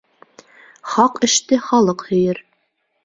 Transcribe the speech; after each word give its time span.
Хаҡ 0.95 1.21
эште 1.27 1.61
халыҡ 1.69 2.07
һөйөр. 2.11 2.45